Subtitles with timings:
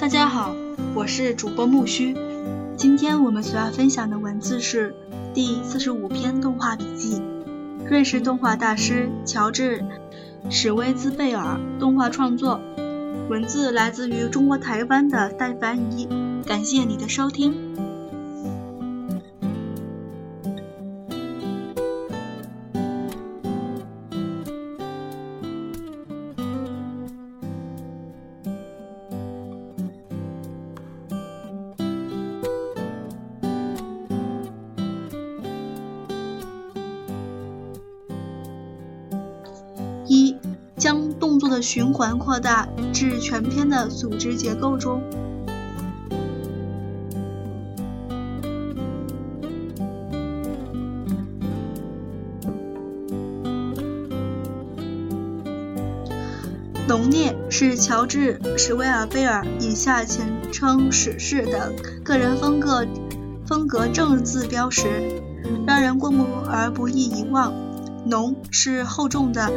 [0.00, 0.56] 大家好
[0.94, 2.16] 我是主播木须。
[2.74, 4.94] 今天我们所要分享的文字是
[5.34, 7.20] 第四十五篇动画笔记，
[7.84, 9.84] 瑞士动画大师乔治·
[10.50, 12.62] 史威兹贝尔动画创作。
[13.28, 16.08] 文字来自于中国台湾的戴凡怡，
[16.46, 17.69] 感谢你的收听。
[41.40, 45.02] 作的循环扩大至全篇的组织结构中。
[56.86, 61.72] 浓烈是乔治·史威尔贝尔（以下简称史氏）的
[62.04, 62.84] 个人风格
[63.46, 65.22] 风格正字标识，
[65.66, 67.52] 让人过目而不易遗忘。
[68.04, 69.52] 浓是厚重的。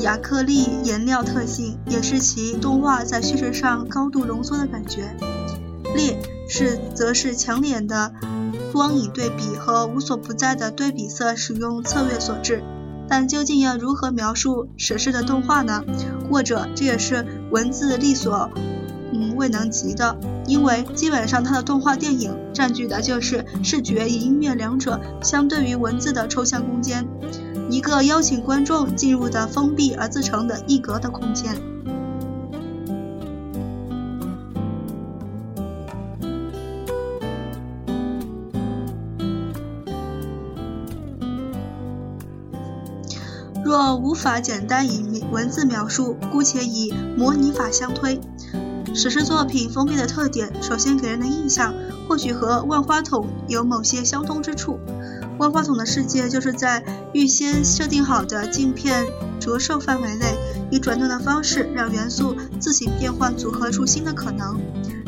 [0.00, 5.16] 亚克力颜料特性也是其动画在叙事上高度浓缩的感觉。
[5.94, 8.12] 烈是则是强烈的
[8.72, 12.62] 光影对比和无所不在的对比色使用策略所致。
[13.10, 15.82] 但究竟要如何描述史诗的动画呢？
[16.30, 18.50] 或者这也是文字力所
[19.14, 27.08] 嗯未能及的，因为基本上他的动画电影占据的就是视觉与音乐两者相对于文字的抽象空间。
[27.70, 31.54] 一个邀请观众进入的封闭而自成的一格的空间。
[43.64, 48.18] 若无法简单以文字描述，姑且以模拟法相推。
[48.94, 51.74] 史诗作品封闭的特点，首先给人的印象
[52.08, 54.80] 或许和万花筒有某些相通之处。
[55.38, 59.06] 万花筒的世界就是在预先设定好的镜片
[59.38, 60.36] 折射范围内，
[60.70, 64.60] 以转动的方式让元素自行变换组合出新的可能。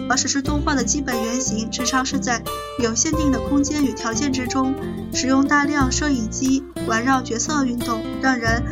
[0.08, 2.42] 而史诗动画的基本原型，时常是在
[2.78, 4.74] 有限定的空间与条件之中，
[5.12, 8.62] 使用大量摄影机环绕角色运动，让人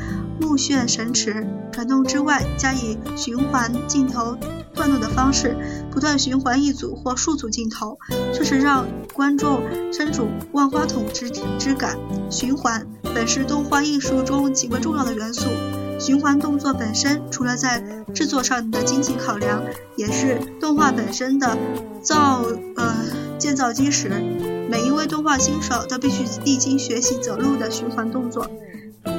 [0.41, 1.47] 目眩神驰。
[1.73, 4.37] 转动之外，加以循环镜头。
[4.79, 5.57] 段落的方式，
[5.91, 7.99] 不断循环一组或数组镜头，
[8.33, 9.61] 这是让观众
[9.93, 11.29] 身处万花筒之
[11.59, 11.99] 之感。
[12.31, 15.49] 循环本是动画艺术中极为重要的元素。
[15.99, 17.83] 循环动作本身，除了在
[18.15, 19.61] 制作上的经济考量，
[19.97, 21.59] 也是动画本身的
[22.01, 22.45] 造
[22.77, 22.95] 呃
[23.37, 24.09] 建造基石。
[24.71, 28.49] 每一位动画新手都必须历经学习走路的循环动作，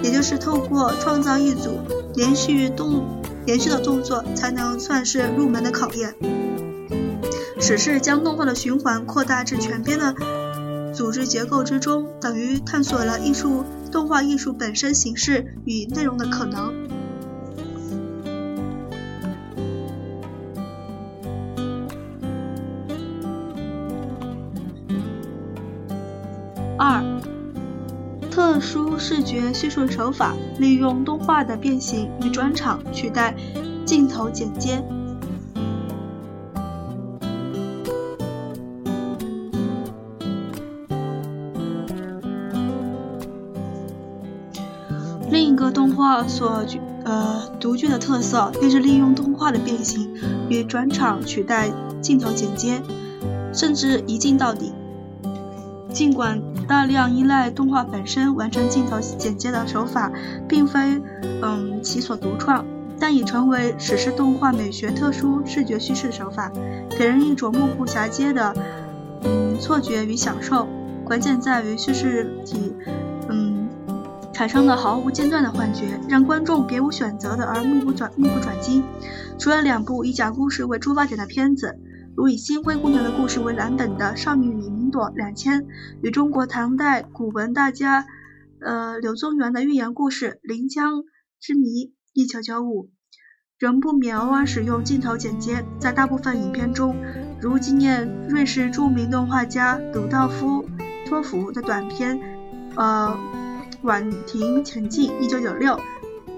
[0.04, 1.80] 也就是透过创造一组
[2.16, 3.06] 连续动。
[3.46, 6.14] 连续的动作才能算是入门的考验。
[7.60, 10.14] 史诗将动画的循环扩大至全篇的
[10.94, 16.72] 组织结构之中，等于探索了艺术动画艺术本身形式与内容的可能。
[26.78, 27.04] 二，
[28.50, 30.36] 特殊视觉叙述手法。
[30.58, 33.36] 利用动画的变形与转场取代
[33.86, 34.84] 镜头剪接。
[45.30, 46.66] 另一个动画所
[47.06, 50.10] 呃独具的特色，便是利用动画的变形
[50.50, 51.70] 与转场取代
[52.02, 52.82] 镜头剪接，
[53.54, 54.74] 甚至一镜到底。
[55.92, 60.12] 尽管大量依赖动画本身完成镜头剪接的手法，
[60.48, 61.02] 并非
[61.42, 62.64] 嗯其所独创，
[63.00, 66.52] 但已成为史诗动画美学特殊视觉叙事手法，
[66.98, 68.54] 给人一种目不暇接的
[69.24, 70.68] 嗯错觉与享受。
[71.04, 72.72] 关键在于叙事体
[73.28, 73.68] 嗯
[74.32, 78.84] 产生的毫无间断的幻觉，让观众别无选择的而目不转目不转睛。
[79.40, 81.80] 除了两部以讲故事为出发点的片子。
[82.20, 85.66] 如以新灰姑娘的故事为蓝本的《少女与云朵》两千，
[86.02, 88.08] 与中国唐代古文大家，
[88.60, 91.06] 呃柳宗元的寓言故事《临江
[91.40, 92.90] 之谜》一九九五，
[93.58, 95.64] 仍不免偶尔使用镜头剪接。
[95.80, 96.98] 在大部分影片中，
[97.40, 100.68] 如纪念瑞士著名动画家鲁道夫
[101.08, 102.20] 托弗的短片，
[102.76, 103.18] 呃
[103.84, 105.80] 《婉婷前进》一九九六，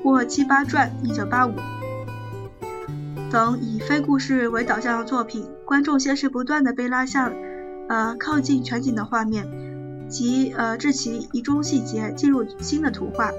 [0.04, 1.54] 或《七八传》一九八五。
[3.32, 7.32] 等以非故事为导向的作品，观众先是不断的被拉向，
[7.88, 9.48] 呃靠近全景的画面，
[10.10, 13.32] 及呃致其一中细节进入新的图画，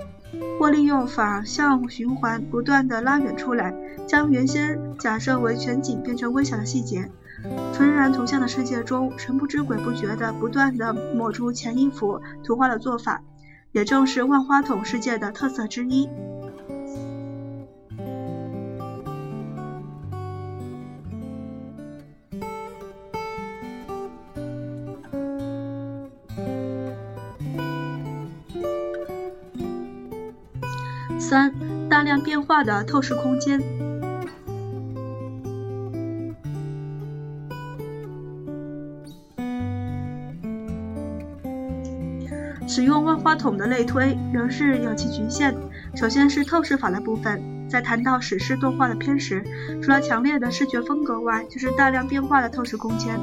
[0.59, 3.75] 或利用反向循环不断的拉远出来，
[4.07, 7.11] 将原先假设为全景变成微小的细节。
[7.75, 13.23] 纯然图像的世界中，神不知鬼不觉地不断地抹出前一幅图画的做法，
[13.73, 16.09] 也正是万花筒世界的特色之一。
[32.45, 33.61] 化的透视空间。
[42.69, 45.55] 使用万花筒的类推仍是有其局限。
[45.95, 49.45] 首先是透视法的部分，在谈到史诗动画的片时，
[49.83, 53.21] 除了强烈的视觉风格外，就是大量变化的透视空间。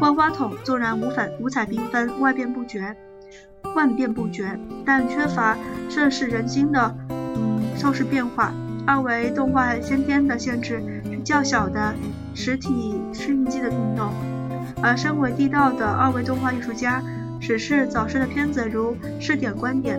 [0.00, 2.94] 万花筒纵然五彩五彩缤纷、万变不绝、
[3.74, 5.56] 万变不绝，但缺乏
[5.88, 6.94] 摄氏人心的
[7.80, 8.52] 透视变化。
[8.86, 11.94] 二维动画先天的限制是较小的
[12.34, 14.12] 实体适应机的运动，
[14.82, 17.02] 而身为地道的二维动画艺术家。
[17.40, 19.98] 只是早逝的片子如《试点观点》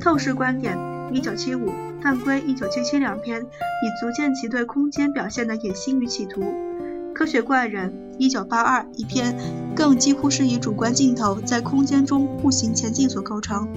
[0.02, 0.74] 《透视观点》
[1.12, 1.58] （1975）、
[2.02, 6.40] 《犯规》（1977） 两篇，已足见其对空间表现的野心与企图。
[7.12, 7.92] 《科学怪人》
[8.30, 9.36] （1982） 一篇，
[9.76, 13.68] 更几乎是以主观镜头在空间中步行前进所构成。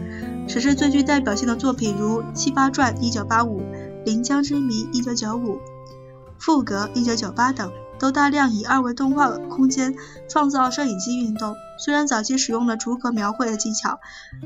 [0.47, 3.61] 史诗最具代表性的作品如《七八传》一九八五、
[4.05, 5.55] 《临江之谜》一九九五、
[6.37, 7.71] 《赋格》一九九八等。
[7.99, 9.95] 都大量以二维动画空间
[10.27, 11.55] 创造摄影机运动。
[11.79, 14.01] 虽然早期使用了逐格描绘的技巧，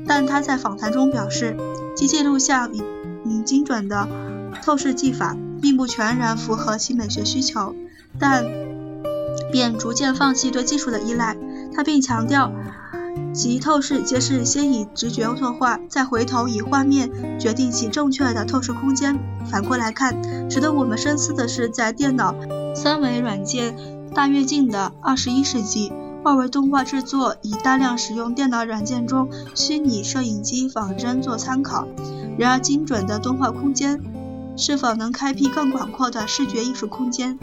[0.06, 1.56] 但他在访谈中表示，
[1.96, 2.80] 机器录像与
[3.24, 4.06] 嗯精准的
[4.62, 7.74] 透视技法并不全然符合其美学需求，
[8.20, 8.44] 但
[9.50, 11.36] 便逐渐放弃对技术的依赖。
[11.74, 12.52] 他并强调，
[13.38, 19.16] 其透视皆是先以直觉作画，再回头以画面决定其正确的透视空间。
[19.48, 22.34] 反过来看，值得我们深思的是，在电脑。
[22.74, 23.76] 三维软件
[24.12, 25.92] 大跃进的二十一世纪，
[26.24, 31.86] 二维动画制作以大量使用电脑软件中虚拟摄影机仿真做参考。
[32.36, 34.00] 然而，精准的动画空间
[34.56, 37.38] 是否能开辟更广阔的视觉艺术空间？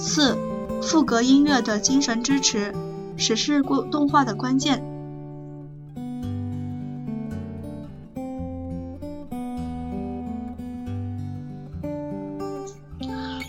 [0.00, 0.38] 四、
[0.80, 2.74] 赋格音乐的精神支持，
[3.18, 4.82] 史诗动画的关键。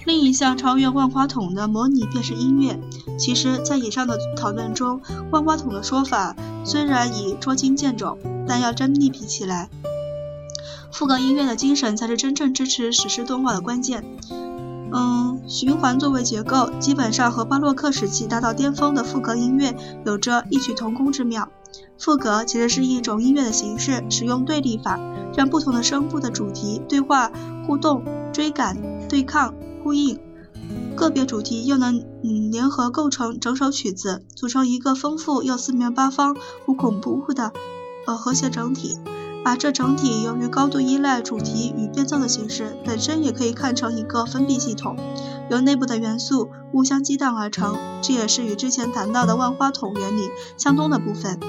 [0.06, 2.78] 另一项超越万花筒的模拟便是音乐。
[3.18, 5.00] 其实，在以上的讨论中，
[5.32, 9.70] 万花筒的说法虽然已捉襟见肘，但要真立比起来，
[10.92, 14.04] 赋格音乐的精神才是真正支持史诗动画的关键。
[14.94, 21.50] 嗯，循环作为结构，基本上和巴洛克时期达到巅峰的赋格音乐有着异曲同工之妙。
[22.00, 24.98] 赋格其实是一种音乐的形式，使用对立法，
[25.36, 27.34] 让不同的声部的主题对话、
[27.68, 28.78] 互动、追赶、
[29.10, 30.18] 对抗、呼应，
[30.96, 37.52] 个别主题又能嗯联合构成整首曲子，组成一个丰富又四面八方、无孔不入的
[38.08, 38.98] 呃和谐整体。
[39.44, 44.96] 把这整体由于高度依赖主题与变奏的形式，本身也可以看成一个封闭系统，
[45.50, 47.76] 由内部的元素互相激荡而成。
[48.02, 51.40] 这也是与之前谈到的万花筒原理相通的部分。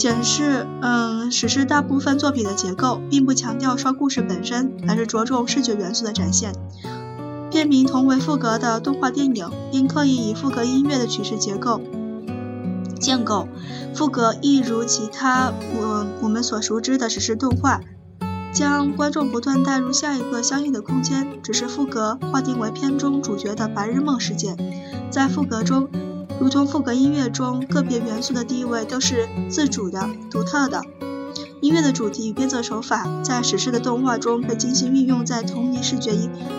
[0.00, 6.54] 检视，嗯，史诗大部分作品的结构，并不强调说故事本身，而是着重视觉元素的展现。
[7.50, 11.82] 片名同为赋格的动画电影，并刻意以赋格音乐的曲式结构
[12.98, 13.46] 建构。
[13.94, 17.82] 赋格亦如其他我我们所熟知的史诗动画，
[18.54, 21.42] 将观众不断带入下一个相应的空间。
[21.42, 24.56] 只是赋格划定为片中主角的白日梦世界，
[25.10, 25.90] 在赋格中。
[26.40, 30.82] 如同赋格音乐中个别元素的地位都是自主的、独特的，
[31.60, 36.12] 音乐的主题与编奏手法在史诗的动画中被精心运用，在同一视觉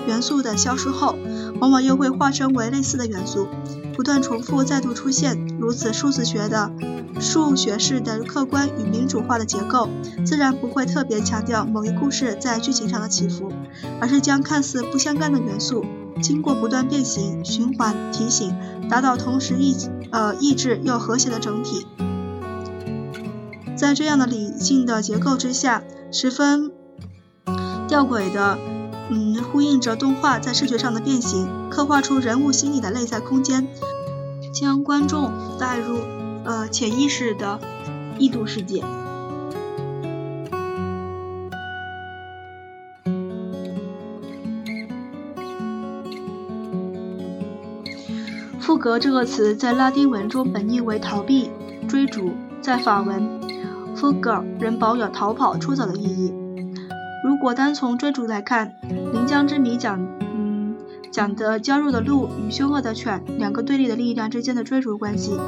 [0.07, 1.15] 元素的消失后，
[1.59, 3.47] 往往又会化身为类似的元素，
[3.95, 5.47] 不断重复再度出现。
[5.59, 6.71] 如此数字学的
[7.19, 9.89] 数学式的客观与民主化的结构，
[10.23, 13.51] 自然不会特别强调某一故事在剧情上的起伏，
[13.99, 15.83] 而是将看似不相干的元素。
[16.21, 18.55] 经过不断变形、循环、提醒，
[18.89, 19.75] 达到同时意
[20.11, 21.85] 呃意志又和谐的整体。
[23.75, 26.71] 在这样的理性的结构之下，十分
[27.87, 28.57] 吊诡的，
[29.09, 33.67] 嗯，呼应着动画在视觉上的变形，刻画出人物心理的内在空间，
[34.53, 35.97] 将观众带入
[36.45, 37.59] 呃潜意识的
[38.19, 38.83] 异度世界。
[48.61, 51.49] 复格这个词在拉丁文中本意为逃避、
[51.87, 53.41] 追逐，在法文
[53.95, 56.31] f u g e 仍保有逃跑、出走的意义。
[57.25, 58.75] 如果单从追逐来看，
[59.11, 60.75] 《临江之谜》讲，嗯，
[61.11, 65.39] 讲的娇弱的鹿与凶恶的犬两个对立的力量之间的追逐关系。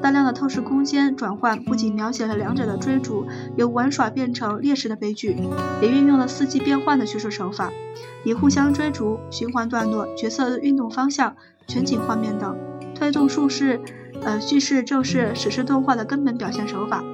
[0.00, 3.26] 大量的透视空间转换不仅描写了两者的追逐
[3.56, 5.36] 由玩耍变成猎食的悲剧，
[5.82, 7.72] 也运用了四季变换的叙述手法，
[8.24, 11.34] 以互相追逐、循环段落、角色运动方向、
[11.66, 12.56] 全景画面等。
[12.94, 13.80] 推动叙事，
[14.22, 17.04] 呃，叙事正是史诗动画的根本表现手法。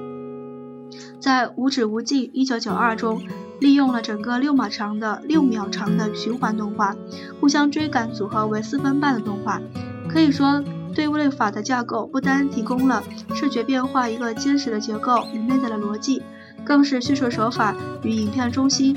[1.21, 3.23] 在《无止无尽》1992中，
[3.61, 6.95] 利用了整个六秒长的六秒长的循环动画，
[7.41, 9.61] 互相追赶组合为四分半的动画。
[10.09, 10.63] 可以说，
[10.95, 13.03] 对位法的架构不单提供了
[13.35, 16.23] 视觉变化一个坚实的结构与内在的逻辑，
[16.65, 18.97] 更是叙述手法与影片中心，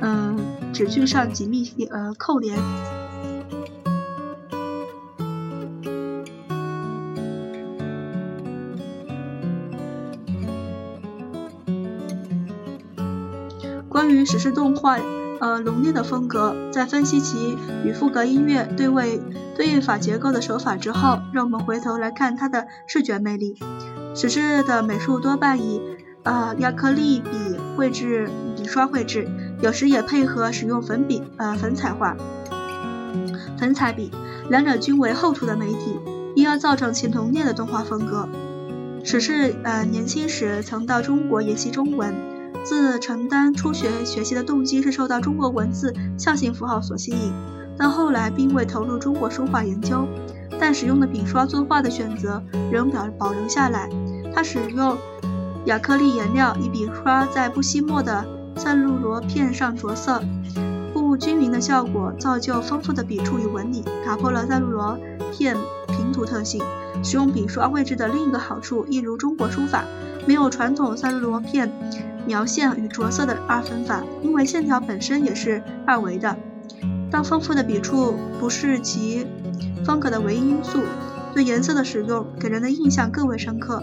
[0.00, 0.36] 嗯，
[0.72, 2.58] 指句上紧密呃扣连。
[13.88, 14.98] 关于史诗动画，
[15.40, 19.20] 呃，浓烈的风格，在分析其与赋格音乐对位
[19.54, 23.58] 对应法结构的手法之后，让我们回头来看它的视觉魅力。
[24.14, 25.82] 史诗的美术多半以
[26.22, 27.30] 呃亚克力笔
[27.76, 29.28] 绘制、笔刷绘制，
[29.60, 32.16] 有时也配合使用粉笔、呃粉彩画、
[33.58, 34.10] 粉彩笔，
[34.48, 35.98] 两者均为厚涂的媒体，
[36.34, 38.28] 因而造成其浓烈的动画风格。
[39.04, 42.35] 史诗呃年轻时曾到中国研习中文。
[42.66, 47.32] 自承担初学学习的动机是受到中国文字象形符号所吸引，
[47.78, 50.04] 但后来并未投入中国书画研究，
[50.58, 52.42] 但使用的笔刷作画的选择
[52.72, 53.88] 仍保保留下来。
[54.34, 54.98] 他使用
[55.66, 60.20] 亚克力颜料，以笔刷在不吸墨的赛璐罗片上着色，
[60.92, 64.98] 不均匀的效果造就丰富的笔触与纹理，打破了赛璐罗
[65.30, 65.56] 片
[65.86, 66.60] 平涂特性。
[67.04, 69.84] 使用笔刷绘制的另一个好处，一如中国书法，
[70.26, 71.70] 没有传统赛璐罗片。
[72.26, 76.36] 描线与着色的二分法，因为线条本身也是二维的。
[77.10, 79.26] 当丰富的笔触不是其
[79.84, 80.82] 风格的唯一因素，
[81.32, 83.82] 对颜色的使用给人的印象更为深刻。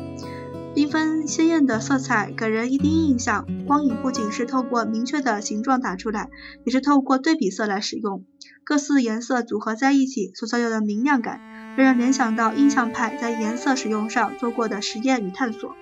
[0.76, 6.30] 缤纷鲜艳的色彩给人一第一印象，光影不仅是透过明确的形状打出来，
[6.66, 8.24] 也是透过对比色来使用。
[8.64, 11.40] 各色颜色组合在一起所造就的明亮感，
[11.78, 15.76] 让人联想到印象派在颜色使用上做过的实验与探索。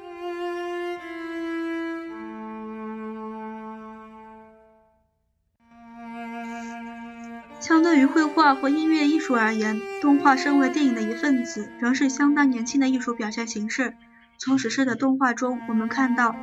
[7.71, 13.93] 相对于绘画或音乐艺术而言，动画身为电影的一份子，仍是相当年轻的艺术表现形式。
[14.37, 16.35] 从史诗的动画中，我们看到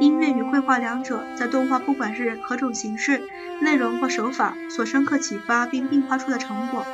[0.00, 3.22] 音乐与绘画两者在动画不管是何种形式、
[3.60, 6.84] 内容或手法所深刻启发并并发出的成果，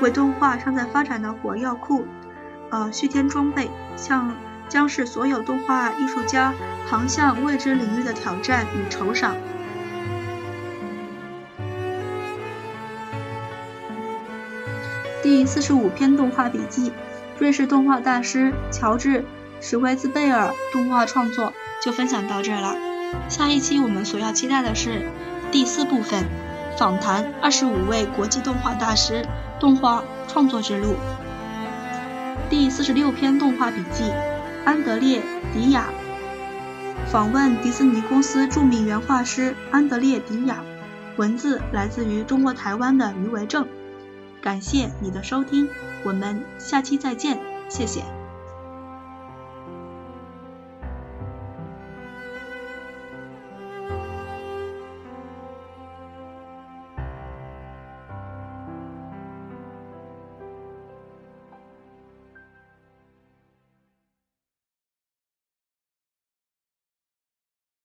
[0.00, 2.06] 为动画尚在发展的火药库，
[2.70, 4.34] 呃，续添装备，向
[4.70, 6.54] 将是所有动画艺术家
[6.86, 9.36] 航向未知领域的挑战与酬赏。
[15.24, 16.92] 第四十五篇动画笔记，
[17.38, 19.20] 瑞士动画大师乔治·
[19.58, 22.76] 史威兹贝尔动画创作就分享到这儿了。
[23.30, 25.08] 下一期我们所要期待的是
[25.50, 26.26] 第四部分，
[26.78, 29.26] 访谈二十五位国际动画大师
[29.58, 30.94] 动画创作之路。
[32.50, 34.04] 第四十六篇动画笔记，
[34.66, 35.20] 安德烈·
[35.54, 35.86] 迪亚
[37.06, 40.62] 访问迪士尼公司著名原画师安德烈·迪亚，
[41.16, 43.66] 文字来自于中国台湾的余维正。
[44.44, 45.70] 感谢你的收听，
[46.04, 48.04] 我们下期再见，谢谢。